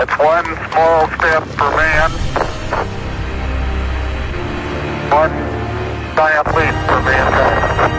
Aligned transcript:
It's 0.00 0.16
one 0.16 0.44
small 0.70 1.08
step 1.08 1.42
for 1.58 1.70
man, 1.74 2.10
one 5.10 5.34
giant 6.14 6.46
leap 6.54 6.74
for 6.86 7.02
mankind. 7.02 7.92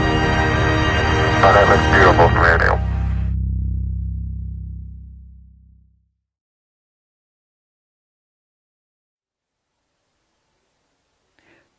Oh, 1.44 1.52
that 1.52 1.68
looks 1.68 1.84
beautiful 1.92 2.30
from. 2.30 2.50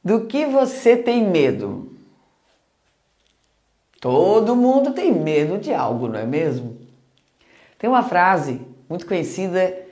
Do 0.04 0.26
que 0.26 0.44
você 0.44 0.98
tem 0.98 1.24
medo? 1.30 1.90
Todo 3.98 4.54
mundo 4.54 4.92
tem 4.92 5.10
medo 5.12 5.56
de 5.56 5.72
algo, 5.72 6.08
não 6.08 6.18
é 6.18 6.26
mesmo? 6.26 6.78
Tem 7.78 7.88
uma 7.88 8.02
frase 8.02 8.60
muito 8.86 9.06
conhecida 9.06 9.88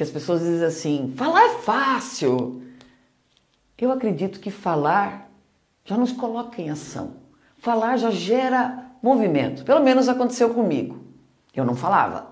que 0.00 0.04
as 0.04 0.10
pessoas 0.10 0.40
dizem 0.40 0.64
assim: 0.64 1.12
falar 1.14 1.44
é 1.44 1.58
fácil. 1.58 2.62
Eu 3.76 3.92
acredito 3.92 4.40
que 4.40 4.50
falar 4.50 5.30
já 5.84 5.94
nos 5.94 6.10
coloca 6.10 6.62
em 6.62 6.70
ação. 6.70 7.16
Falar 7.58 7.98
já 7.98 8.10
gera 8.10 8.86
movimento. 9.02 9.62
Pelo 9.62 9.84
menos 9.84 10.08
aconteceu 10.08 10.54
comigo. 10.54 11.04
Eu 11.54 11.66
não 11.66 11.74
falava, 11.74 12.28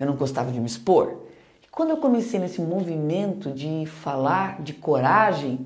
eu 0.00 0.08
não 0.08 0.16
gostava 0.16 0.50
de 0.50 0.58
me 0.58 0.66
expor. 0.66 1.22
E 1.62 1.68
quando 1.68 1.90
eu 1.90 1.98
comecei 1.98 2.40
nesse 2.40 2.60
movimento 2.60 3.52
de 3.52 3.86
falar, 3.86 4.60
de 4.60 4.72
coragem, 4.72 5.64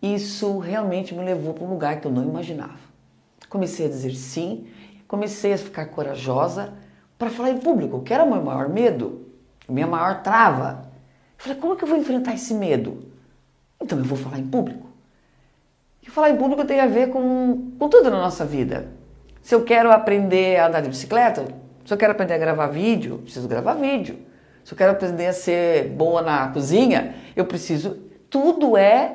isso 0.00 0.60
realmente 0.60 1.12
me 1.12 1.24
levou 1.24 1.54
para 1.54 1.64
um 1.64 1.70
lugar 1.70 2.00
que 2.00 2.06
eu 2.06 2.12
não 2.12 2.22
imaginava. 2.22 2.78
Comecei 3.48 3.86
a 3.86 3.88
dizer 3.88 4.14
sim, 4.14 4.68
comecei 5.08 5.54
a 5.54 5.58
ficar 5.58 5.86
corajosa 5.86 6.72
para 7.18 7.30
falar 7.30 7.50
em 7.50 7.58
público, 7.58 8.00
que 8.00 8.14
era 8.14 8.22
o 8.22 8.30
meu 8.30 8.40
maior 8.40 8.68
medo, 8.68 9.27
minha 9.72 9.86
maior 9.86 10.22
trava. 10.22 10.90
Eu 11.38 11.44
falei, 11.44 11.58
como 11.58 11.74
é 11.74 11.76
que 11.76 11.84
eu 11.84 11.88
vou 11.88 11.96
enfrentar 11.98 12.34
esse 12.34 12.54
medo? 12.54 13.12
Então 13.80 13.98
eu 13.98 14.04
vou 14.04 14.18
falar 14.18 14.38
em 14.38 14.46
público. 14.46 14.88
E 16.02 16.10
falar 16.10 16.30
em 16.30 16.36
público 16.36 16.64
tem 16.64 16.80
a 16.80 16.86
ver 16.86 17.10
com, 17.10 17.72
com 17.78 17.88
tudo 17.88 18.10
na 18.10 18.18
nossa 18.18 18.44
vida. 18.44 18.88
Se 19.42 19.54
eu 19.54 19.62
quero 19.64 19.92
aprender 19.92 20.58
a 20.58 20.66
andar 20.66 20.80
de 20.80 20.88
bicicleta, 20.88 21.46
se 21.84 21.92
eu 21.92 21.98
quero 21.98 22.12
aprender 22.12 22.34
a 22.34 22.38
gravar 22.38 22.66
vídeo, 22.66 23.18
preciso 23.18 23.48
gravar 23.48 23.74
vídeo. 23.74 24.18
Se 24.64 24.74
eu 24.74 24.76
quero 24.76 24.92
aprender 24.92 25.26
a 25.26 25.32
ser 25.32 25.88
boa 25.88 26.20
na 26.20 26.48
cozinha, 26.48 27.14
eu 27.34 27.46
preciso. 27.46 27.96
Tudo 28.28 28.76
é 28.76 29.14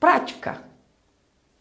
prática. 0.00 0.62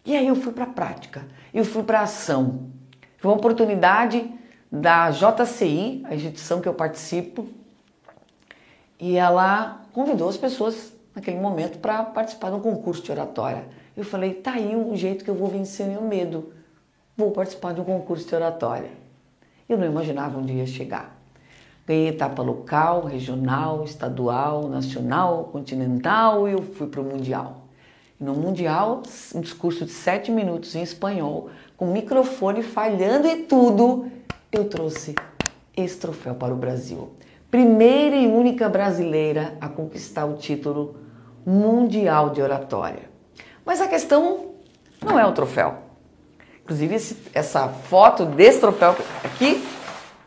E 0.05 0.15
aí 0.15 0.27
eu 0.27 0.35
fui 0.35 0.53
para 0.53 0.65
a 0.65 0.67
prática, 0.67 1.25
eu 1.53 1.65
fui 1.65 1.83
para 1.83 1.99
a 1.99 2.03
ação. 2.03 2.69
Foi 3.17 3.31
uma 3.31 3.37
oportunidade 3.37 4.29
da 4.71 5.09
JCI, 5.11 6.03
a 6.05 6.15
instituição 6.15 6.59
que 6.59 6.67
eu 6.67 6.73
participo, 6.73 7.47
e 9.03 9.17
ela 9.17 9.81
convidou 9.91 10.29
as 10.29 10.37
pessoas 10.37 10.93
naquele 11.13 11.37
momento 11.37 11.77
para 11.79 12.03
participar 12.03 12.51
de 12.51 12.55
um 12.55 12.61
concurso 12.61 13.03
de 13.03 13.11
oratória. 13.11 13.65
Eu 13.97 14.05
falei, 14.05 14.33
tá 14.33 14.53
aí 14.53 14.73
um 14.75 14.95
jeito 14.95 15.25
que 15.25 15.29
eu 15.29 15.35
vou 15.35 15.49
vencer 15.49 15.85
meu 15.85 16.01
medo. 16.01 16.53
Vou 17.17 17.31
participar 17.31 17.73
de 17.73 17.81
um 17.81 17.83
concurso 17.83 18.25
de 18.25 18.33
oratória. 18.33 18.91
Eu 19.67 19.77
não 19.77 19.85
imaginava 19.85 20.39
onde 20.39 20.53
ia 20.53 20.65
chegar. 20.65 21.19
Ganhei 21.85 22.07
etapa 22.07 22.41
local, 22.41 23.03
regional, 23.03 23.83
estadual, 23.83 24.69
nacional, 24.69 25.49
continental 25.51 26.47
e 26.47 26.53
eu 26.53 26.61
fui 26.61 26.87
para 26.87 27.01
o 27.01 27.03
mundial 27.03 27.63
no 28.23 28.33
Mundial, 28.33 29.03
um 29.35 29.41
discurso 29.41 29.83
de 29.85 29.91
sete 29.91 30.31
minutos 30.31 30.75
em 30.75 30.81
espanhol, 30.81 31.49
com 31.75 31.87
microfone 31.87 32.63
falhando 32.63 33.27
e 33.27 33.43
tudo, 33.43 34.09
eu 34.49 34.69
trouxe 34.69 35.13
esse 35.75 35.97
troféu 35.97 36.33
para 36.33 36.53
o 36.53 36.57
Brasil. 36.57 37.11
Primeira 37.53 38.15
e 38.15 38.25
única 38.25 38.67
brasileira 38.67 39.55
a 39.61 39.69
conquistar 39.69 40.25
o 40.25 40.37
título 40.37 40.95
mundial 41.45 42.31
de 42.31 42.41
oratória. 42.41 43.03
Mas 43.63 43.79
a 43.79 43.87
questão 43.87 44.55
não 44.99 45.19
é 45.19 45.25
o 45.27 45.33
troféu. 45.33 45.75
Inclusive, 46.63 46.95
esse, 46.95 47.15
essa 47.31 47.69
foto 47.69 48.25
desse 48.25 48.59
troféu 48.59 48.97
aqui, 49.23 49.63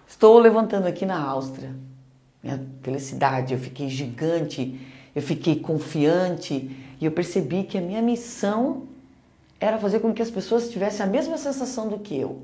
estou 0.07 0.39
levantando 0.39 0.87
aqui 0.87 1.05
na 1.05 1.21
Áustria. 1.21 1.75
Minha 2.41 2.65
felicidade, 2.81 3.55
eu 3.55 3.59
fiquei 3.59 3.89
gigante, 3.89 4.81
eu 5.13 5.21
fiquei 5.21 5.57
confiante 5.57 6.55
e 7.01 7.05
eu 7.05 7.11
percebi 7.11 7.65
que 7.65 7.77
a 7.77 7.81
minha 7.81 8.03
missão 8.03 8.85
era 9.59 9.79
fazer 9.79 9.99
com 9.99 10.15
que 10.15 10.23
as 10.23 10.31
pessoas 10.31 10.71
tivessem 10.71 11.05
a 11.05 11.09
mesma 11.09 11.37
sensação 11.37 11.89
do 11.89 11.99
que 11.99 12.17
eu. 12.17 12.43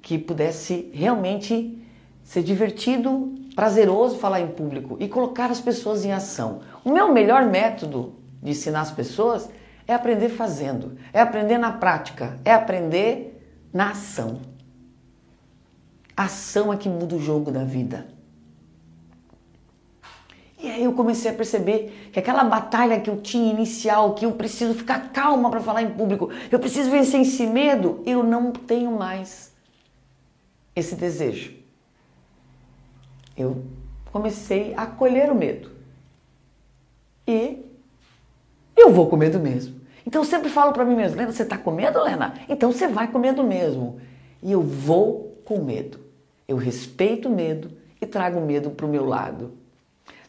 Que 0.00 0.16
pudesse 0.16 0.88
realmente 0.94 1.84
ser 2.22 2.44
divertido, 2.44 3.34
prazeroso 3.56 4.18
falar 4.18 4.42
em 4.42 4.48
público 4.48 4.98
e 5.00 5.08
colocar 5.08 5.50
as 5.50 5.60
pessoas 5.60 6.04
em 6.04 6.12
ação. 6.12 6.60
O 6.84 6.92
meu 6.92 7.10
melhor 7.10 7.46
método 7.46 8.14
de 8.42 8.50
ensinar 8.50 8.82
as 8.82 8.90
pessoas 8.90 9.48
é 9.88 9.94
aprender 9.94 10.28
fazendo, 10.28 10.98
é 11.10 11.20
aprender 11.22 11.56
na 11.56 11.72
prática, 11.72 12.38
é 12.44 12.52
aprender 12.52 13.42
na 13.72 13.90
ação. 13.90 14.42
A 16.14 16.24
ação 16.24 16.70
é 16.70 16.76
que 16.76 16.88
muda 16.88 17.16
o 17.16 17.20
jogo 17.20 17.50
da 17.50 17.64
vida. 17.64 18.06
E 20.58 20.70
aí 20.70 20.84
eu 20.84 20.92
comecei 20.92 21.30
a 21.30 21.34
perceber 21.34 22.10
que 22.12 22.18
aquela 22.18 22.44
batalha 22.44 23.00
que 23.00 23.08
eu 23.08 23.20
tinha 23.20 23.50
inicial, 23.50 24.14
que 24.14 24.26
eu 24.26 24.32
preciso 24.32 24.74
ficar 24.74 25.12
calma 25.12 25.50
para 25.50 25.60
falar 25.60 25.82
em 25.82 25.90
público, 25.90 26.30
eu 26.50 26.58
preciso 26.58 26.90
vencer 26.90 27.22
esse 27.22 27.46
medo, 27.46 28.02
eu 28.04 28.22
não 28.22 28.52
tenho 28.52 28.90
mais 28.90 29.54
esse 30.74 30.94
desejo. 30.94 31.65
Eu 33.36 33.62
comecei 34.12 34.74
a 34.74 34.82
acolher 34.82 35.30
o 35.30 35.34
medo. 35.34 35.70
E 37.26 37.64
eu 38.76 38.90
vou 38.90 39.08
com 39.08 39.16
medo 39.16 39.38
mesmo. 39.38 39.80
Então 40.06 40.22
eu 40.22 40.26
sempre 40.26 40.48
falo 40.48 40.72
para 40.72 40.84
mim 40.84 40.94
mesmo, 40.94 41.16
Lena, 41.16 41.32
você 41.32 41.42
está 41.42 41.58
com 41.58 41.72
medo, 41.72 42.00
Lena? 42.02 42.34
Então 42.48 42.70
você 42.70 42.86
vai 42.86 43.08
com 43.08 43.18
medo 43.18 43.42
mesmo. 43.42 44.00
E 44.42 44.52
eu 44.52 44.62
vou 44.62 45.40
com 45.44 45.62
medo. 45.64 45.98
Eu 46.46 46.56
respeito 46.56 47.28
o 47.28 47.34
medo 47.34 47.72
e 48.00 48.06
trago 48.06 48.38
o 48.38 48.46
medo 48.46 48.70
para 48.70 48.86
o 48.86 48.88
meu 48.88 49.04
lado. 49.04 49.52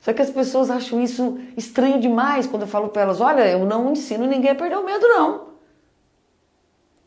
Só 0.01 0.13
que 0.13 0.22
as 0.22 0.29
pessoas 0.29 0.72
acham 0.72 1.03
isso 1.03 1.38
estranho 1.56 2.00
demais 2.00 2.47
quando 2.47 2.63
eu 2.63 2.68
falo 2.68 2.89
para 2.89 3.03
elas: 3.03 3.22
olha, 3.22 3.47
eu 3.47 3.66
não 3.66 3.91
ensino 3.91 4.25
ninguém 4.25 4.51
a 4.51 4.56
perder 4.56 4.78
o 4.78 4.85
medo, 4.85 5.07
não. 5.07 5.47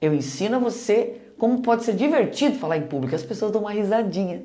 Eu 0.01 0.15
ensino 0.15 0.57
a 0.57 0.59
você 0.61 1.21
como 1.39 1.63
pode 1.63 1.85
ser 1.85 1.95
divertido 1.95 2.59
falar 2.59 2.77
em 2.77 2.87
público. 2.87 3.17
As 3.17 3.23
pessoas 3.23 3.51
dão 3.51 3.63
uma 3.63 3.73
risadinha. 3.73 4.43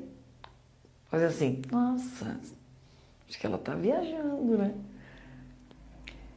Fazem 1.16 1.28
assim: 1.28 1.62
nossa, 1.72 2.36
acho 3.26 3.40
que 3.40 3.46
ela 3.46 3.56
está 3.56 3.74
viajando, 3.74 4.58
né? 4.58 4.72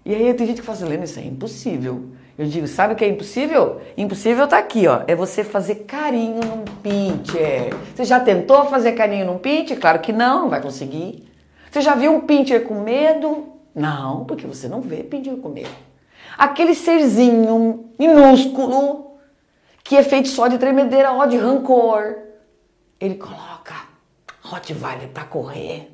E 0.06 0.16
aí 0.16 0.34
tem 0.34 0.48
gente 0.48 0.62
que 0.62 0.66
fala 0.66 0.78
assim: 0.78 0.88
Lena, 0.88 1.04
isso 1.04 1.20
é 1.20 1.26
impossível. 1.26 2.12
Eu 2.38 2.46
digo, 2.46 2.66
sabe 2.66 2.94
o 2.94 2.96
que 2.96 3.04
é 3.04 3.10
impossível? 3.10 3.82
Impossível 3.98 4.48
tá 4.48 4.58
aqui, 4.58 4.88
ó. 4.88 5.02
É 5.06 5.14
você 5.14 5.44
fazer 5.44 5.84
carinho 5.84 6.40
num 6.40 6.64
pincher. 6.82 7.76
Você 7.94 8.06
já 8.06 8.22
tentou 8.22 8.64
fazer 8.68 8.94
carinho 8.94 9.26
num 9.26 9.38
pincher? 9.38 9.78
Claro 9.78 10.00
que 10.00 10.14
não, 10.14 10.44
não 10.44 10.50
vai 10.50 10.62
conseguir. 10.62 11.28
Você 11.70 11.82
já 11.82 11.94
viu 11.96 12.14
um 12.14 12.22
pincher 12.22 12.64
com 12.64 12.82
medo? 12.82 13.50
Não, 13.76 14.24
porque 14.24 14.48
você 14.48 14.70
não 14.70 14.80
vê 14.80 15.04
pincher 15.04 15.36
com 15.36 15.50
medo. 15.50 15.70
Aquele 16.38 16.74
serzinho 16.74 17.90
minúsculo 18.00 19.18
que 19.84 19.98
é 19.98 20.04
feito 20.04 20.30
só 20.30 20.48
de 20.48 20.58
tremedeira, 20.58 21.12
ó, 21.12 21.26
de 21.26 21.36
rancor. 21.36 22.16
Ele 22.98 23.16
coloca 23.16 23.79
Rottweiler 24.50 25.10
para 25.10 25.26
correr. 25.26 25.92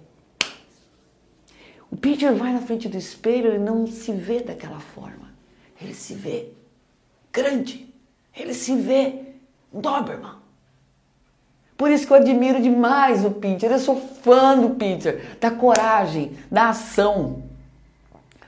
O 1.91 1.97
pincher 1.97 2.33
vai 2.33 2.53
na 2.53 2.61
frente 2.61 2.87
do 2.87 2.97
espelho, 2.97 3.49
ele 3.49 3.59
não 3.59 3.85
se 3.85 4.11
vê 4.11 4.41
daquela 4.41 4.79
forma. 4.79 5.33
Ele 5.79 5.93
se 5.93 6.13
vê 6.13 6.53
grande. 7.31 7.93
Ele 8.33 8.53
se 8.53 8.75
vê 8.75 9.33
Doberman. 9.71 10.35
Por 11.77 11.91
isso 11.91 12.07
que 12.07 12.13
eu 12.13 12.17
admiro 12.17 12.61
demais 12.61 13.25
o 13.25 13.31
Pinter. 13.31 13.71
Eu 13.71 13.79
sou 13.79 13.97
fã 13.97 14.57
do 14.57 14.71
Pinter, 14.71 15.37
da 15.39 15.51
coragem, 15.51 16.37
da 16.49 16.69
ação. 16.69 17.43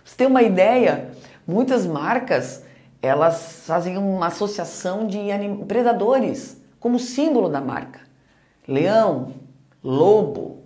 Você 0.04 0.16
tem 0.16 0.28
uma 0.28 0.42
ideia? 0.42 1.12
Muitas 1.46 1.86
marcas 1.86 2.64
elas 3.02 3.64
fazem 3.66 3.98
uma 3.98 4.28
associação 4.28 5.06
de 5.06 5.20
predadores 5.68 6.58
como 6.80 6.98
símbolo 6.98 7.50
da 7.50 7.62
marca. 7.62 8.00
Leão, 8.68 9.34
lobo, 9.84 10.64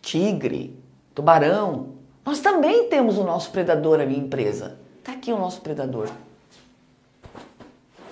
tigre, 0.00 0.78
tubarão. 1.14 1.94
Nós 2.24 2.40
também 2.40 2.88
temos 2.88 3.18
o 3.18 3.24
nosso 3.24 3.50
predador 3.50 4.00
ali, 4.00 4.16
empresa. 4.18 4.78
Tá 5.02 5.12
aqui 5.12 5.32
o 5.32 5.38
nosso 5.38 5.60
predador. 5.60 6.08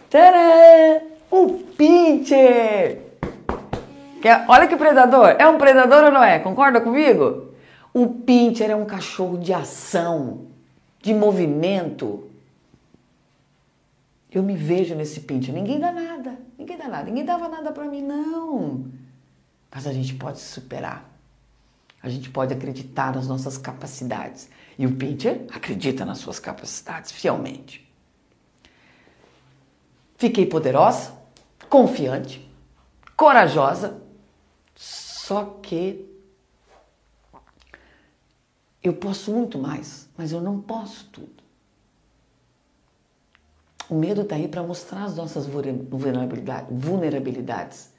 Tcharam! 0.08 1.02
O 1.30 1.58
pincher! 1.76 3.02
Olha 4.48 4.66
que 4.66 4.76
predador! 4.76 5.36
É 5.38 5.46
um 5.46 5.58
predador 5.58 6.04
ou 6.04 6.10
não 6.10 6.22
é? 6.22 6.38
Concorda 6.38 6.80
comigo? 6.80 7.52
O 7.92 8.06
pincher 8.08 8.70
é 8.70 8.76
um 8.76 8.86
cachorro 8.86 9.38
de 9.38 9.52
ação, 9.52 10.46
de 11.02 11.12
movimento. 11.12 12.28
Eu 14.30 14.42
me 14.42 14.56
vejo 14.56 14.94
nesse 14.94 15.20
pincher. 15.20 15.54
Ninguém 15.54 15.78
dá 15.78 15.92
nada, 15.92 16.38
ninguém 16.58 16.76
dá 16.76 16.88
nada, 16.88 17.04
ninguém 17.04 17.24
dava 17.24 17.48
nada 17.48 17.72
para 17.72 17.84
mim, 17.84 18.02
não. 18.02 18.84
Mas 19.70 19.86
a 19.86 19.92
gente 19.92 20.14
pode 20.14 20.40
se 20.40 20.52
superar. 20.52 21.08
A 22.02 22.08
gente 22.08 22.30
pode 22.30 22.54
acreditar 22.54 23.14
nas 23.14 23.26
nossas 23.26 23.58
capacidades. 23.58 24.48
E 24.78 24.86
o 24.86 24.94
Pinter 24.94 25.46
acredita 25.52 26.04
nas 26.04 26.18
suas 26.18 26.38
capacidades 26.38 27.10
fielmente. 27.10 27.86
Fiquei 30.16 30.46
poderosa, 30.46 31.12
confiante, 31.68 32.48
corajosa, 33.16 34.00
só 34.74 35.44
que 35.62 36.06
eu 38.82 38.94
posso 38.94 39.32
muito 39.32 39.58
mais, 39.58 40.08
mas 40.16 40.32
eu 40.32 40.40
não 40.40 40.60
posso 40.60 41.04
tudo. 41.06 41.42
O 43.88 43.94
medo 43.94 44.22
está 44.22 44.36
aí 44.36 44.48
para 44.48 44.62
mostrar 44.62 45.04
as 45.04 45.16
nossas 45.16 45.46
vulnerabilidades, 45.46 47.92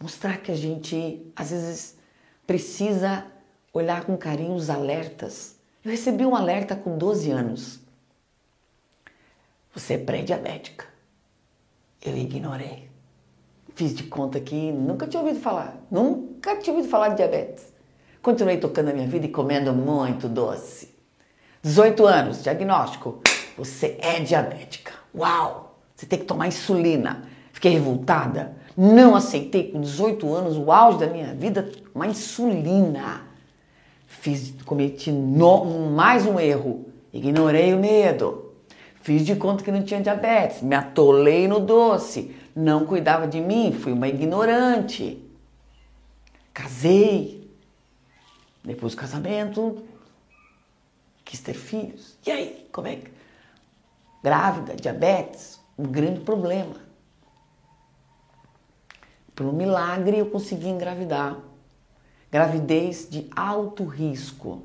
mostrar 0.00 0.38
que 0.38 0.52
a 0.52 0.54
gente 0.54 1.30
às 1.34 1.50
vezes 1.50 1.96
precisa 2.46 3.26
olhar 3.72 4.04
com 4.04 4.16
carinho 4.16 4.54
os 4.54 4.70
alertas. 4.70 5.56
Eu 5.84 5.90
recebi 5.90 6.24
um 6.24 6.34
alerta 6.34 6.74
com 6.74 6.96
12 6.96 7.30
anos. 7.30 7.80
Você 9.74 9.94
é 9.94 9.98
pré-diabética. 9.98 10.86
Eu 12.02 12.16
ignorei. 12.16 12.88
Fiz 13.74 13.94
de 13.94 14.04
conta 14.04 14.40
que 14.40 14.72
nunca 14.72 15.06
tinha 15.06 15.22
ouvido 15.22 15.38
falar, 15.38 15.76
nunca 15.90 16.56
tinha 16.56 16.74
ouvido 16.74 16.90
falar 16.90 17.10
de 17.10 17.16
diabetes. 17.16 17.72
Continuei 18.22 18.56
tocando 18.56 18.88
a 18.88 18.92
minha 18.94 19.06
vida 19.06 19.26
e 19.26 19.28
comendo 19.28 19.72
muito 19.72 20.28
doce. 20.28 20.94
18 21.62 22.06
anos, 22.06 22.42
diagnóstico. 22.42 23.20
Você 23.56 23.98
é 24.00 24.20
diabética. 24.20 24.92
Uau! 25.14 25.78
Você 25.94 26.06
tem 26.06 26.18
que 26.18 26.24
tomar 26.24 26.46
insulina. 26.46 27.28
Fiquei 27.52 27.72
revoltada. 27.72 28.56
Não 28.76 29.16
aceitei 29.16 29.70
com 29.70 29.80
18 29.80 30.34
anos, 30.34 30.58
o 30.58 30.70
auge 30.70 30.98
da 30.98 31.06
minha 31.06 31.32
vida, 31.32 31.70
uma 31.94 32.06
insulina. 32.06 33.22
Fiz, 34.06 34.54
cometi 34.64 35.10
no, 35.10 35.90
mais 35.90 36.26
um 36.26 36.38
erro. 36.38 36.86
Ignorei 37.12 37.72
o 37.72 37.78
medo. 37.78 38.52
Fiz 39.00 39.24
de 39.24 39.34
conta 39.36 39.64
que 39.64 39.72
não 39.72 39.82
tinha 39.82 40.02
diabetes. 40.02 40.60
Me 40.60 40.74
atolei 40.74 41.48
no 41.48 41.60
doce. 41.60 42.36
Não 42.54 42.84
cuidava 42.84 43.26
de 43.26 43.40
mim. 43.40 43.72
Fui 43.72 43.92
uma 43.92 44.08
ignorante. 44.08 45.22
Casei. 46.52 47.50
Depois 48.62 48.94
do 48.94 48.98
casamento, 48.98 49.84
quis 51.24 51.40
ter 51.40 51.54
filhos. 51.54 52.18
E 52.26 52.30
aí, 52.30 52.68
como 52.72 52.88
é 52.88 52.96
que. 52.96 53.10
Grávida, 54.22 54.74
diabetes, 54.74 55.60
um 55.78 55.84
grande 55.84 56.20
problema. 56.20 56.85
Um 59.44 59.52
milagre 59.52 60.18
eu 60.18 60.26
consegui 60.26 60.68
engravidar. 60.68 61.36
Gravidez 62.30 63.06
de 63.08 63.28
alto 63.36 63.84
risco. 63.84 64.62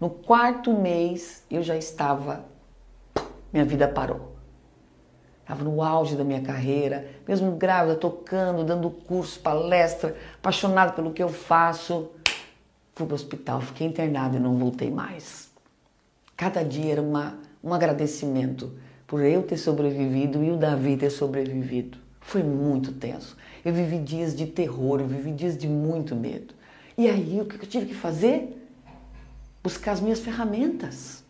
No 0.00 0.08
quarto 0.08 0.72
mês 0.72 1.44
eu 1.50 1.62
já 1.62 1.76
estava. 1.76 2.44
Minha 3.52 3.64
vida 3.64 3.88
parou. 3.88 4.36
Estava 5.40 5.64
no 5.64 5.82
auge 5.82 6.16
da 6.16 6.24
minha 6.24 6.42
carreira, 6.42 7.08
mesmo 7.26 7.52
grávida, 7.52 7.96
tocando, 7.96 8.64
dando 8.64 8.90
curso, 8.90 9.40
palestra, 9.40 10.16
apaixonada 10.34 10.92
pelo 10.92 11.12
que 11.12 11.22
eu 11.22 11.28
faço. 11.28 12.10
Fui 12.94 13.06
para 13.06 13.12
o 13.12 13.14
hospital, 13.14 13.60
fiquei 13.60 13.86
internada 13.86 14.36
e 14.36 14.40
não 14.40 14.56
voltei 14.56 14.90
mais. 14.90 15.50
Cada 16.36 16.62
dia 16.64 16.92
era 16.92 17.02
uma, 17.02 17.38
um 17.62 17.72
agradecimento 17.72 18.72
por 19.06 19.22
eu 19.22 19.42
ter 19.42 19.56
sobrevivido 19.56 20.42
e 20.42 20.50
o 20.50 20.56
Davi 20.56 20.96
ter 20.96 21.10
sobrevivido. 21.10 22.05
Foi 22.26 22.42
muito 22.42 22.90
tenso. 22.90 23.36
Eu 23.64 23.72
vivi 23.72 24.00
dias 24.00 24.34
de 24.34 24.46
terror, 24.46 25.00
eu 25.00 25.06
vivi 25.06 25.30
dias 25.30 25.56
de 25.56 25.68
muito 25.68 26.16
medo. 26.16 26.52
E 26.98 27.08
aí, 27.08 27.40
o 27.40 27.44
que 27.44 27.54
eu 27.54 27.68
tive 27.68 27.86
que 27.86 27.94
fazer? 27.94 28.68
Buscar 29.62 29.92
as 29.92 30.00
minhas 30.00 30.18
ferramentas. 30.18 31.22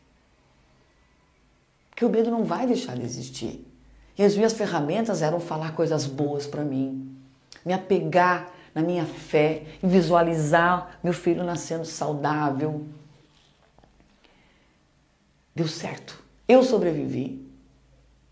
Porque 1.91 2.03
o 2.03 2.09
medo 2.09 2.31
não 2.31 2.45
vai 2.45 2.67
deixar 2.67 2.97
de 2.97 3.03
existir. 3.03 3.63
E 4.17 4.25
as 4.25 4.35
minhas 4.35 4.55
ferramentas 4.55 5.21
eram 5.21 5.39
falar 5.39 5.75
coisas 5.75 6.07
boas 6.07 6.47
para 6.47 6.65
mim, 6.65 7.15
me 7.63 7.75
apegar 7.75 8.51
na 8.75 8.81
minha 8.81 9.05
fé, 9.05 9.65
em 9.83 9.89
visualizar 9.89 10.99
meu 11.05 11.13
filho 11.13 11.45
nascendo 11.45 11.85
saudável. 11.85 12.87
Deu 15.55 15.69
certo. 15.69 16.25
Eu 16.49 16.63
sobrevivi. 16.63 17.47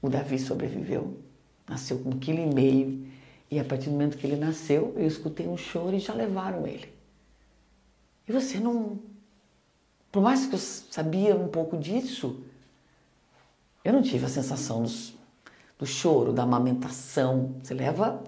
O 0.01 0.09
Davi 0.09 0.39
sobreviveu. 0.39 1.24
Nasceu 1.69 1.99
com 1.99 2.11
um 2.11 2.19
quilo 2.19 2.41
e 2.41 2.55
meio. 2.55 3.07
E 3.51 3.59
a 3.59 3.65
partir 3.65 3.87
do 3.87 3.93
momento 3.93 4.17
que 4.17 4.27
ele 4.27 4.37
nasceu, 4.37 4.93
eu 4.97 5.07
escutei 5.07 5.47
um 5.47 5.57
choro 5.57 5.95
e 5.95 5.99
já 5.99 6.13
levaram 6.13 6.67
ele. 6.67 6.93
E 8.29 8.33
você 8.33 8.59
não. 8.59 8.99
Por 10.11 10.23
mais 10.23 10.47
que 10.47 10.55
eu 10.55 10.59
sabia 10.59 11.35
um 11.37 11.49
pouco 11.49 11.77
disso, 11.77 12.43
eu 13.85 13.93
não 13.93 14.03
tive 14.03 14.27
a 14.27 14.29
sensação 14.29 14.83
dos, 14.83 15.15
do 15.79 15.87
choro, 15.87 16.33
da 16.33 16.43
amamentação. 16.43 17.57
Você 17.63 17.75
leva 17.75 18.23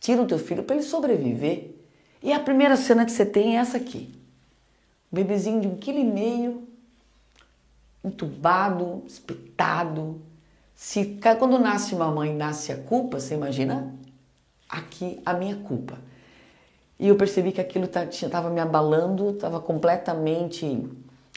tira 0.00 0.22
o 0.22 0.26
teu 0.26 0.38
filho 0.38 0.62
para 0.62 0.76
ele 0.76 0.84
sobreviver. 0.84 1.74
E 2.22 2.32
a 2.32 2.40
primeira 2.40 2.76
cena 2.76 3.04
que 3.04 3.12
você 3.12 3.24
tem 3.24 3.56
é 3.56 3.60
essa 3.60 3.76
aqui. 3.76 4.14
Um 5.12 5.16
bebezinho 5.16 5.60
de 5.60 5.66
um 5.66 5.76
quilo 5.76 5.98
e 5.98 6.04
meio, 6.04 6.66
entubado, 8.04 9.02
espetado. 9.06 10.20
Se 10.74 11.18
quando 11.38 11.58
nasce 11.58 11.94
uma 11.94 12.10
mãe, 12.10 12.34
nasce 12.34 12.72
a 12.72 12.76
culpa, 12.76 13.20
você 13.20 13.34
imagina? 13.34 13.94
Aqui 14.68 15.20
a 15.24 15.32
minha 15.32 15.56
culpa. 15.56 15.98
E 16.98 17.08
eu 17.08 17.16
percebi 17.16 17.52
que 17.52 17.60
aquilo 17.60 17.86
estava 17.86 18.50
me 18.50 18.60
abalando, 18.60 19.30
estava 19.30 19.60
completamente 19.60 20.88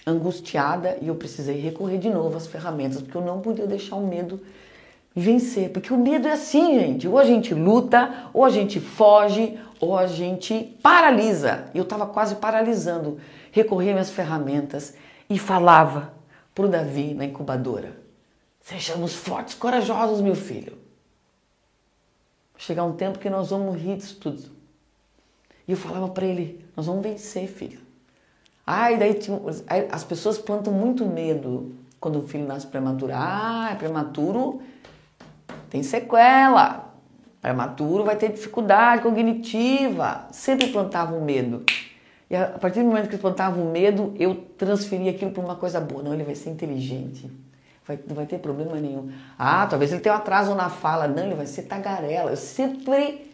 angustiada 0.06 0.98
e 1.01 1.07
eu 1.07 1.16
precisei 1.16 1.60
recorrer 1.60 1.98
de 1.98 2.10
novo 2.10 2.38
às 2.38 2.48
ferramentas, 2.48 3.01
porque 3.01 3.18
eu 3.18 3.22
não 3.22 3.42
podia 3.42 3.68
deixar 3.68 3.95
o 3.95 4.07
medo 4.07 4.42
vencer. 5.16 5.72
Porque 5.72 5.94
o 5.94 5.98
medo 5.98 6.28
é 6.28 6.33
assim, 6.33 6.80
gente. 6.80 7.07
Ou 7.07 7.18
a 7.18 7.25
gente 7.25 7.54
luta, 7.54 8.30
ou 8.33 8.45
a 8.45 8.50
gente 8.50 8.80
foge, 8.80 9.60
ou 9.80 9.98
a 9.98 10.07
gente 10.07 10.78
paralisa. 10.81 11.66
Eu 11.74 11.83
estava 11.83 12.06
quase 12.06 12.36
paralisando. 12.36 13.18
Recorri 13.51 13.88
às 13.90 13.94
minhas 13.94 14.10
ferramentas 14.12 14.94
e 15.30 15.38
falava 15.40 16.13
para 16.54 16.66
o 16.66 16.69
Davi 16.69 17.13
na 17.13 17.25
incubadora: 17.25 18.06
Sejamos 18.68 19.16
fortes, 19.16 19.54
corajosos, 19.54 20.19
meu 20.19 20.36
filho. 20.36 20.78
Chegar 22.58 22.84
um 22.84 22.98
tempo 22.98 23.18
que 23.18 23.30
nós 23.30 23.50
vamos 23.50 23.81
rir 23.81 23.96
disso 23.96 24.18
tudo. 24.19 24.52
E 25.66 25.72
eu 25.72 25.78
falava 25.78 26.10
para 26.10 26.25
ele: 26.25 26.66
Nós 26.75 26.86
vamos 26.86 27.02
vencer, 27.02 27.48
filho. 27.48 27.80
Ai, 28.66 28.98
daí 28.98 29.14
tinha, 29.14 29.40
as 29.90 30.04
pessoas 30.04 30.38
plantam 30.38 30.74
muito 30.74 31.06
medo 31.06 31.74
quando 31.97 32.19
o 32.19 32.28
filho 32.28 32.45
nasce 32.45 32.68
prematuro. 32.68 33.14
Ah, 33.16 33.69
é 33.71 33.76
prematuro 33.76 34.62
tem 35.69 35.81
sequela. 35.81 36.94
Prematuro 37.42 38.04
vai 38.04 38.18
ter 38.18 38.33
dificuldade 38.33 39.02
cognitiva. 39.02 40.28
Sempre 40.30 40.68
plantavam 40.68 41.21
medo. 41.21 41.64
E 42.30 42.36
a 42.36 42.47
partir 42.47 42.81
do 42.81 42.88
momento 42.88 43.07
que 43.07 43.18
plantavam 43.18 43.71
medo, 43.71 44.14
eu 44.19 44.36
transferia 44.57 45.12
aquilo 45.12 45.31
para 45.31 45.42
uma 45.42 45.56
coisa 45.56 45.80
boa. 45.80 46.04
Não, 46.04 46.14
ele 46.14 46.26
vai 46.26 46.36
ser 46.36 46.50
inteligente. 46.50 47.31
Vai, 47.87 47.97
não 48.06 48.15
vai 48.15 48.25
ter 48.25 48.39
problema 48.39 48.75
nenhum. 48.75 49.11
Ah, 49.39 49.65
talvez 49.65 49.94
ele 49.94 50.01
tenha 50.01 50.13
um 50.13 50.17
atraso 50.17 50.53
na 50.53 50.69
fala. 50.69 51.07
Não, 51.07 51.23
ele 51.23 51.35
vai 51.35 51.45
ser 51.45 51.63
tagarela. 51.63 52.31
Eu 52.31 52.37
sempre, 52.37 53.31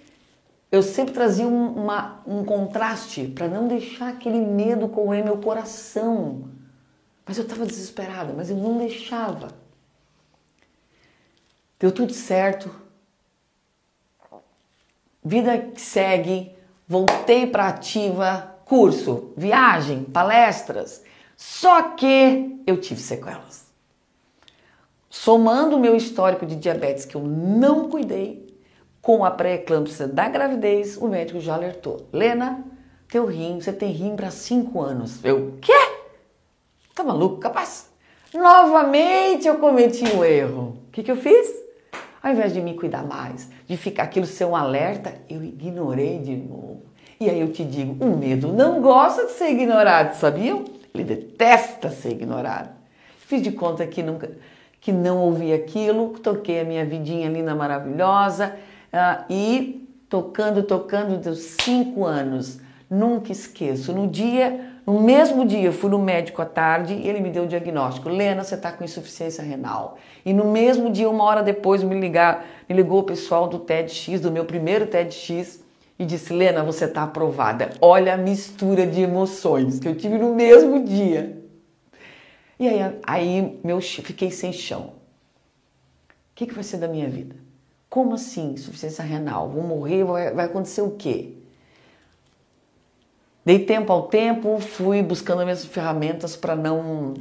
eu 0.72 0.84
sempre 0.84 1.14
trazia 1.14 1.48
um, 1.48 1.74
uma, 1.74 2.22
um 2.28 2.46
contraste 2.46 3.28
para 3.30 3.48
não 3.48 3.68
deixar 3.68 4.10
aquele 4.10 4.38
medo 4.38 4.88
correr 4.88 5.24
meu 5.24 5.38
coração. 5.40 6.50
Mas 7.26 7.38
eu 7.38 7.46
estava 7.46 7.66
desesperada, 7.66 8.32
mas 8.32 8.52
eu 8.52 8.58
não 8.58 8.78
deixava. 8.78 9.48
Deu 11.80 11.92
tudo 11.92 12.14
certo. 12.14 12.70
Vida 15.24 15.58
que 15.58 15.82
segue. 15.82 16.56
Voltei 16.88 17.48
para 17.48 17.70
ativa, 17.70 18.56
curso, 18.66 19.34
viagem, 19.36 20.04
palestras. 20.04 21.04
Só 21.36 21.94
que 21.94 22.62
eu 22.68 22.80
tive 22.80 23.02
sequelas. 23.02 23.63
Somando 25.14 25.76
o 25.76 25.80
meu 25.80 25.96
histórico 25.96 26.44
de 26.44 26.56
diabetes 26.56 27.06
que 27.06 27.14
eu 27.14 27.22
não 27.22 27.88
cuidei, 27.88 28.58
com 29.00 29.24
a 29.24 29.30
pré-eclâmpsia 29.30 30.08
da 30.08 30.28
gravidez, 30.28 30.98
o 30.98 31.08
médico 31.08 31.40
já 31.40 31.54
alertou. 31.54 32.08
Lena, 32.12 32.66
teu 33.08 33.28
rim, 33.28 33.62
você 33.62 33.72
tem 33.72 33.92
rim 33.92 34.16
para 34.16 34.32
5 34.32 34.82
anos. 34.82 35.24
Eu, 35.24 35.60
quê? 35.62 35.72
Tá 36.96 37.04
maluco, 37.04 37.38
capaz? 37.38 37.92
Novamente 38.34 39.48
eu 39.48 39.60
cometi 39.60 40.04
um 40.04 40.26
erro. 40.26 40.80
O 40.88 40.92
que, 40.92 41.04
que 41.04 41.12
eu 41.12 41.16
fiz? 41.16 41.48
Ao 42.22 42.32
invés 42.32 42.52
de 42.52 42.60
me 42.60 42.74
cuidar 42.74 43.04
mais, 43.04 43.48
de 43.68 43.78
ficar 43.78 44.04
aquilo 44.04 44.26
ser 44.26 44.46
um 44.46 44.56
alerta, 44.56 45.14
eu 45.30 45.44
ignorei 45.44 46.18
de 46.18 46.36
novo. 46.36 46.86
E 47.20 47.30
aí 47.30 47.40
eu 47.40 47.52
te 47.52 47.64
digo, 47.64 48.04
o 48.04 48.18
medo 48.18 48.52
não 48.52 48.82
gosta 48.82 49.28
de 49.28 49.34
ser 49.34 49.52
ignorado, 49.52 50.16
sabiam? 50.16 50.66
Ele 50.92 51.04
detesta 51.04 51.92
ser 51.92 52.10
ignorado. 52.10 52.72
Fiz 53.28 53.44
de 53.44 53.52
conta 53.52 53.86
que 53.86 54.02
nunca 54.02 54.32
que 54.84 54.92
não 54.92 55.20
ouvi 55.20 55.54
aquilo, 55.54 56.10
toquei 56.22 56.60
a 56.60 56.66
minha 56.66 56.86
vidinha 56.86 57.30
linda, 57.30 57.56
maravilhosa 57.56 58.54
uh, 58.92 59.24
e 59.30 59.88
tocando, 60.10 60.62
tocando 60.62 61.18
dos 61.18 61.56
cinco 61.62 62.06
anos. 62.06 62.60
Nunca 62.90 63.32
esqueço. 63.32 63.94
No 63.94 64.08
dia 64.08 64.72
No 64.86 65.00
mesmo 65.00 65.46
dia, 65.46 65.72
fui 65.72 65.90
no 65.90 65.98
médico 65.98 66.42
à 66.42 66.46
tarde 66.46 66.94
e 66.94 67.08
ele 67.08 67.22
me 67.22 67.30
deu 67.30 67.44
o 67.44 67.48
diagnóstico. 67.48 68.10
Lena, 68.10 68.44
você 68.44 68.56
está 68.56 68.70
com 68.70 68.84
insuficiência 68.84 69.42
renal. 69.42 69.98
E 70.26 70.34
no 70.34 70.52
mesmo 70.52 70.92
dia, 70.92 71.10
uma 71.10 71.24
hora 71.24 71.42
depois, 71.42 71.82
me, 71.82 71.98
ligar, 71.98 72.46
me 72.68 72.76
ligou 72.76 73.00
o 73.00 73.04
pessoal 73.04 73.48
do 73.48 73.60
TEDx, 73.60 74.20
do 74.20 74.30
meu 74.30 74.44
primeiro 74.44 74.86
TEDx, 74.86 75.64
e 75.98 76.04
disse: 76.06 76.34
Lena, 76.34 76.62
você 76.64 76.84
está 76.84 77.04
aprovada. 77.04 77.70
Olha 77.80 78.16
a 78.16 78.18
mistura 78.18 78.86
de 78.86 79.02
emoções 79.02 79.80
que 79.80 79.88
eu 79.88 79.96
tive 79.96 80.18
no 80.18 80.36
mesmo 80.36 80.84
dia. 80.84 81.43
E 82.64 82.68
aí, 82.70 83.00
aí 83.06 83.60
meu, 83.62 83.82
fiquei 83.82 84.32
sem 84.32 84.54
chão. 84.54 84.84
O 84.84 84.94
que, 86.34 86.48
que 86.48 86.54
vai 86.54 86.64
ser 86.64 86.78
da 86.78 86.88
minha 86.88 87.10
vida? 87.10 87.36
Como 87.90 88.16
assim, 88.16 88.54
insuficiência 88.54 89.04
renal? 89.04 89.50
Vou 89.50 89.64
morrer? 89.64 90.06
Vai, 90.06 90.34
vai 90.34 90.46
acontecer 90.46 90.80
o 90.82 90.92
quê? 90.92 91.34
Dei 93.44 93.66
tempo 93.66 93.92
ao 93.92 94.04
tempo, 94.04 94.62
fui 94.62 95.04
buscando 95.04 95.40
as 95.40 95.44
minhas 95.44 95.66
ferramentas 95.66 96.38
para 96.38 96.56
não, 96.56 97.16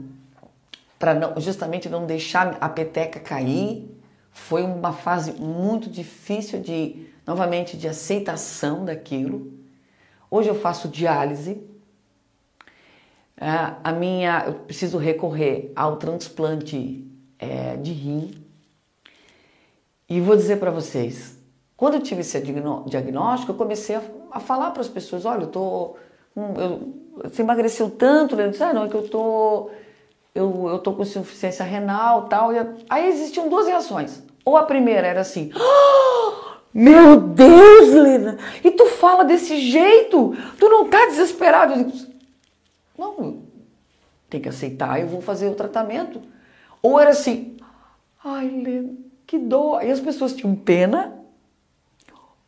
para 0.97 1.13
não, 1.13 1.41
justamente 1.41 1.89
não 1.89 2.07
deixar 2.07 2.57
a 2.61 2.69
peteca 2.69 3.19
cair. 3.19 3.91
Foi 4.31 4.63
uma 4.63 4.93
fase 4.93 5.33
muito 5.33 5.91
difícil 5.91 6.61
de, 6.61 7.09
novamente, 7.27 7.77
de 7.77 7.89
aceitação 7.89 8.85
daquilo. 8.85 9.53
Hoje 10.31 10.49
eu 10.49 10.55
faço 10.55 10.87
diálise. 10.87 11.61
É, 13.43 13.75
a 13.83 13.93
minha, 13.93 14.45
eu 14.47 14.55
preciso 14.55 14.99
recorrer 14.99 15.73
ao 15.75 15.97
transplante 15.97 17.05
é, 17.39 17.77
de 17.77 17.93
rim. 17.93 18.31
E 20.09 20.21
vou 20.21 20.37
dizer 20.37 20.61
para 20.61 20.71
vocês, 20.71 21.37
quando 21.77 21.95
eu 21.95 22.01
tive 22.01 22.21
esse 22.21 22.41
diagnóstico, 22.87 23.51
eu 23.51 23.57
comecei 23.57 23.97
a, 23.97 24.03
a 24.31 24.39
falar 24.39 24.71
para 24.71 24.83
as 24.83 24.89
pessoas, 24.89 25.25
olha, 25.25 25.43
eu 25.43 25.49
tô 25.49 25.97
eu, 26.37 26.95
você 27.25 27.43
emagreceu 27.43 27.91
tanto, 27.91 28.37
né? 28.37 28.47
Eu 28.47 28.51
disse, 28.51 28.63
ah, 28.63 28.73
não, 28.73 28.85
é 28.85 28.89
que 28.89 28.95
eu 28.95 29.09
tô, 29.09 29.71
eu, 30.35 30.69
eu 30.69 30.79
tô 30.79 30.93
com 30.93 31.03
insuficiência 31.03 31.65
renal 31.65 32.29
tal. 32.29 32.53
E 32.53 32.59
aí 32.89 33.09
existiam 33.09 33.49
duas 33.49 33.67
reações. 33.67 34.23
Ou 34.45 34.57
a 34.57 34.63
primeira 34.63 35.07
era 35.07 35.21
assim, 35.21 35.51
oh, 35.55 36.33
meu 36.73 37.21
Deus, 37.21 37.93
Lena, 37.93 38.39
e 38.65 38.71
tu 38.71 38.87
fala 38.87 39.25
desse 39.25 39.59
jeito? 39.59 40.35
Tu 40.59 40.69
não 40.69 40.89
tá 40.89 41.07
desesperado? 41.07 41.75
Eu 41.75 41.85
digo, 41.85 42.12
não, 43.03 43.43
tem 44.31 44.41
que 44.41 44.49
aceitar, 44.49 45.01
eu 45.01 45.09
vou 45.09 45.21
fazer 45.21 45.49
o 45.49 45.55
tratamento. 45.55 46.21
Ou 46.83 46.99
era 46.99 47.11
assim, 47.11 47.57
ai, 48.25 48.49
Lena, 48.49 48.95
que 49.27 49.39
dor. 49.39 49.85
E 49.85 49.91
as 49.91 50.01
pessoas 50.01 50.35
tinham 50.35 50.55
pena, 50.55 51.13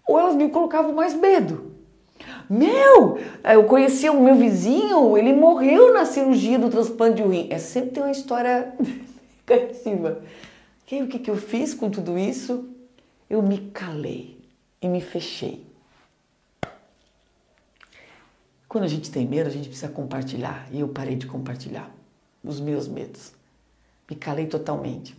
ou 0.07 0.19
elas 0.19 0.35
me 0.35 0.49
colocavam 0.49 0.93
mais 0.93 1.15
medo. 1.15 1.73
Meu, 2.49 3.19
eu 3.45 3.65
conheci 3.65 4.09
o 4.09 4.21
meu 4.21 4.35
vizinho, 4.35 5.17
ele 5.17 5.33
morreu 5.33 5.93
na 5.93 6.05
cirurgia 6.05 6.59
do 6.59 6.71
transplante 6.71 7.23
de 7.23 7.29
rim. 7.29 7.49
É 7.51 7.59
sempre 7.59 7.91
tem 7.91 8.03
uma 8.03 8.13
história 8.13 8.75
negativa. 9.49 10.23
E 10.91 11.03
o 11.03 11.09
que, 11.09 11.19
que 11.19 11.31
eu 11.31 11.37
fiz 11.37 11.75
com 11.75 11.91
tudo 11.91 12.17
isso? 12.17 12.69
Eu 13.29 13.43
me 13.43 13.59
calei 13.73 14.39
e 14.81 14.87
me 14.87 15.01
fechei. 15.01 15.67
Quando 18.75 18.87
a 18.87 18.89
gente 18.89 19.09
tem 19.09 19.25
medo, 19.25 19.47
a 19.47 19.53
gente 19.53 19.69
precisa 19.69 19.89
compartilhar. 19.89 20.67
E 20.73 20.81
eu 20.81 20.89
parei 20.89 21.15
de 21.15 21.29
compartilhar 21.29 21.95
os 22.43 22.59
meus 22.59 22.89
medos. 22.89 23.33
Me 24.11 24.17
calei 24.17 24.49
totalmente. 24.49 25.17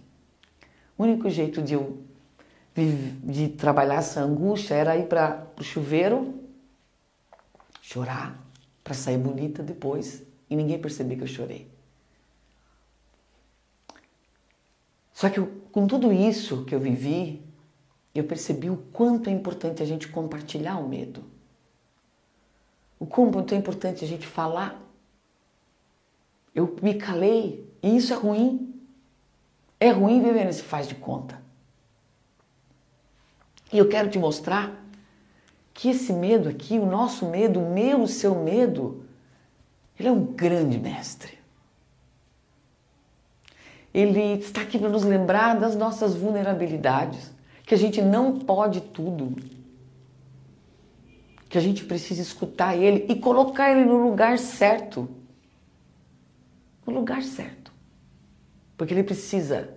O 0.98 1.04
único 1.04 1.30
jeito 1.30 1.62
de 1.62 1.74
eu 1.74 2.04
de 2.76 3.48
trabalhar 3.48 4.00
essa 4.00 4.20
angústia 4.20 4.74
era 4.74 4.98
ir 4.98 5.08
para 5.08 5.48
o 5.58 5.64
chuveiro 5.64 6.38
chorar 7.82 8.38
para 8.84 8.94
sair 8.94 9.18
bonita 9.18 9.64
depois 9.64 10.22
e 10.50 10.56
ninguém 10.58 10.78
perceber 10.78 11.16
que 11.16 11.24
eu 11.24 11.28
chorei. 11.28 11.66
Só 15.14 15.30
que 15.30 15.40
eu, 15.40 15.48
com 15.72 15.88
tudo 15.88 16.12
isso 16.12 16.66
que 16.66 16.76
eu 16.76 16.80
vivi, 16.82 17.42
eu 18.14 18.26
percebi 18.26 18.70
o 18.70 18.76
quanto 18.92 19.30
é 19.30 19.32
importante 19.32 19.82
a 19.82 19.86
gente 19.86 20.10
compartilhar 20.10 20.78
o 20.78 20.90
medo. 20.90 21.35
O 23.06 23.08
quanto 23.08 23.54
é 23.54 23.58
importante 23.58 24.04
a 24.04 24.08
gente 24.08 24.26
falar. 24.26 24.82
Eu 26.56 26.76
me 26.82 26.96
calei 26.96 27.70
e 27.84 27.96
isso 27.96 28.12
é 28.12 28.16
ruim. 28.16 28.74
É 29.80 29.92
ruim 29.92 30.24
viver 30.24 30.44
nesse 30.44 30.64
faz 30.64 30.88
de 30.88 30.96
conta. 30.96 31.40
E 33.72 33.78
eu 33.78 33.88
quero 33.88 34.10
te 34.10 34.18
mostrar 34.18 34.84
que 35.72 35.90
esse 35.90 36.12
medo 36.14 36.50
aqui, 36.50 36.80
o 36.80 36.86
nosso 36.88 37.28
medo, 37.28 37.60
o 37.60 37.70
meu, 37.72 38.02
o 38.02 38.08
seu 38.08 38.34
medo, 38.42 39.06
ele 40.00 40.08
é 40.08 40.12
um 40.12 40.24
grande 40.26 40.80
mestre. 40.80 41.38
Ele 43.94 44.40
está 44.40 44.62
aqui 44.62 44.80
para 44.80 44.90
nos 44.90 45.04
lembrar 45.04 45.60
das 45.60 45.76
nossas 45.76 46.16
vulnerabilidades, 46.16 47.32
que 47.66 47.76
a 47.76 47.78
gente 47.78 48.02
não 48.02 48.40
pode 48.40 48.82
tudo, 48.82 49.36
que 51.56 51.60
a 51.60 51.62
gente 51.62 51.86
precisa 51.86 52.22
escutar 52.22 52.76
ele 52.76 53.06
e 53.08 53.16
colocar 53.16 53.72
ele 53.72 53.86
no 53.86 53.96
lugar 53.96 54.38
certo. 54.38 55.08
No 56.86 56.94
lugar 56.94 57.24
certo. 57.24 57.72
Porque 58.76 58.94
ele 58.94 59.04
precisa 59.04 59.70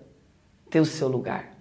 ter 0.69 0.81
o 0.81 0.85
seu 0.85 1.07
lugar. 1.07 1.57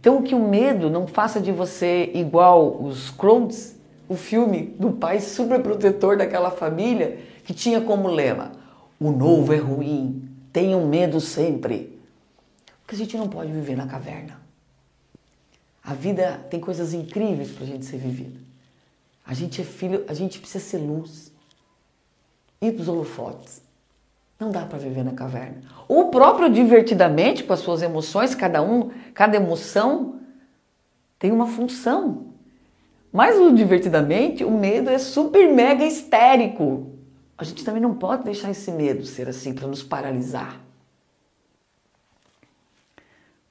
Então, 0.00 0.22
que 0.22 0.34
o 0.34 0.48
medo 0.48 0.88
não 0.88 1.06
faça 1.06 1.42
de 1.42 1.52
você 1.52 2.10
igual 2.14 2.82
os 2.82 3.10
Crones, 3.10 3.78
o 4.08 4.16
filme 4.16 4.74
do 4.80 4.92
pai 4.92 5.20
super 5.20 5.60
protetor 5.60 6.16
daquela 6.16 6.50
família 6.50 7.18
que 7.44 7.52
tinha 7.52 7.82
como 7.82 8.08
lema: 8.08 8.52
o 8.98 9.10
novo 9.12 9.52
é 9.52 9.58
ruim, 9.58 10.26
tenham 10.50 10.86
medo 10.86 11.20
sempre. 11.20 12.00
Porque 12.80 12.94
a 12.94 12.98
gente 12.98 13.18
não 13.18 13.28
pode 13.28 13.52
viver 13.52 13.76
na 13.76 13.86
caverna. 13.86 14.40
A 15.84 15.92
vida 15.92 16.46
tem 16.48 16.58
coisas 16.58 16.94
incríveis 16.94 17.50
para 17.50 17.64
a 17.64 17.66
gente 17.66 17.84
ser 17.84 17.98
vivida. 17.98 18.41
A 19.24 19.34
gente 19.34 19.60
é 19.60 19.64
filho, 19.64 20.04
a 20.08 20.14
gente 20.14 20.38
precisa 20.38 20.64
ser 20.64 20.78
luz. 20.78 21.32
Ir 22.60 22.72
para 22.72 22.82
os 22.82 22.88
holofotes. 22.88 23.62
Não 24.38 24.50
dá 24.50 24.66
para 24.66 24.78
viver 24.78 25.04
na 25.04 25.12
caverna. 25.12 25.62
O 25.86 26.06
próprio 26.06 26.50
divertidamente, 26.50 27.44
com 27.44 27.52
as 27.52 27.60
suas 27.60 27.82
emoções, 27.82 28.34
cada 28.34 28.60
um, 28.60 28.90
cada 29.14 29.36
emoção 29.36 30.20
tem 31.18 31.30
uma 31.30 31.46
função. 31.46 32.26
Mas 33.12 33.38
o 33.38 33.52
divertidamente, 33.52 34.42
o 34.42 34.50
medo 34.50 34.90
é 34.90 34.98
super 34.98 35.52
mega 35.52 35.84
histérico. 35.84 36.90
A 37.38 37.44
gente 37.44 37.64
também 37.64 37.80
não 37.80 37.94
pode 37.94 38.24
deixar 38.24 38.50
esse 38.50 38.70
medo 38.72 39.04
ser 39.04 39.28
assim 39.28 39.54
para 39.54 39.68
nos 39.68 39.82
paralisar. 39.82 40.60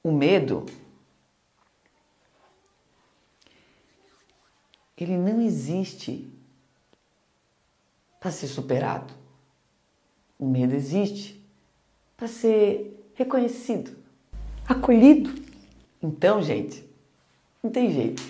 O 0.02 0.10
medo 0.10 0.66
ele 5.02 5.16
não 5.16 5.40
existe 5.40 6.30
para 8.20 8.30
ser 8.30 8.46
superado. 8.46 9.12
O 10.38 10.46
medo 10.46 10.74
existe 10.74 11.44
para 12.16 12.28
ser 12.28 13.10
reconhecido, 13.14 13.96
acolhido. 14.66 15.32
Então, 16.02 16.42
gente, 16.42 16.84
não 17.62 17.70
tem 17.70 17.92
jeito. 17.92 18.22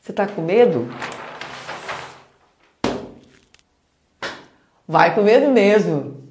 Você 0.00 0.10
está 0.10 0.26
com 0.26 0.42
medo? 0.42 0.88
Vai 4.86 5.14
com 5.14 5.22
medo 5.22 5.52
mesmo. 5.52 6.29